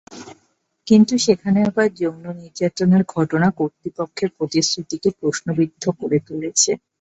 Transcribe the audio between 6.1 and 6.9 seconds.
তুলেছে।